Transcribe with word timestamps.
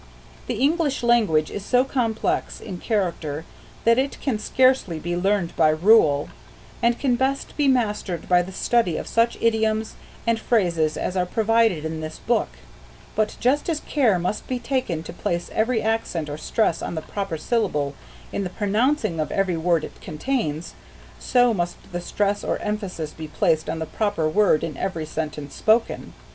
The 0.47 0.55
English 0.55 1.03
language 1.03 1.51
is 1.51 1.63
so 1.63 1.83
complex 1.83 2.59
in 2.59 2.79
character 2.79 3.45
that 3.83 3.99
it 3.99 4.19
can 4.19 4.39
scarcely 4.39 4.97
be 4.97 5.15
learned 5.15 5.55
by 5.55 5.69
rule, 5.69 6.29
and 6.81 6.97
can 6.97 7.15
best 7.15 7.55
be 7.55 7.67
mastered 7.67 8.27
by 8.27 8.41
the 8.41 8.51
study 8.51 8.97
of 8.97 9.05
such 9.05 9.37
idioms 9.39 9.93
and 10.25 10.39
phrases 10.39 10.97
as 10.97 11.15
are 11.15 11.27
provided 11.27 11.85
in 11.85 12.01
this 12.01 12.17
book; 12.17 12.47
but 13.15 13.37
just 13.39 13.69
as 13.69 13.81
care 13.81 14.17
must 14.17 14.47
be 14.47 14.57
taken 14.57 15.03
to 15.03 15.13
place 15.13 15.51
every 15.53 15.83
accent 15.83 16.29
or 16.31 16.37
stress 16.39 16.81
on 16.81 16.95
the 16.95 17.03
proper 17.03 17.37
syllable 17.37 17.93
in 18.31 18.43
the 18.43 18.49
pronouncing 18.49 19.19
of 19.19 19.31
every 19.31 19.55
word 19.55 19.83
it 19.83 20.01
contains, 20.01 20.73
so 21.19 21.53
must 21.53 21.77
the 21.91 22.01
stress 22.01 22.43
or 22.43 22.57
emphasis 22.57 23.11
be 23.11 23.27
placed 23.27 23.69
on 23.69 23.77
the 23.77 23.85
proper 23.85 24.27
word 24.27 24.63
in 24.63 24.75
every 24.77 25.05
sentence 25.05 25.53
spoken. 25.53 26.13